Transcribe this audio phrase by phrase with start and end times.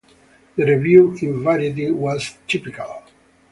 [0.55, 3.03] The review in "Variety" was typical.